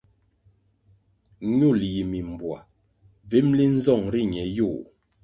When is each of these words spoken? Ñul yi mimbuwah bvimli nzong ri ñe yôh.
Ñul 1.57 1.79
yi 1.93 2.03
mimbuwah 2.11 2.63
bvimli 3.27 3.65
nzong 3.75 4.05
ri 4.13 4.21
ñe 4.33 4.43
yôh. 4.57 4.79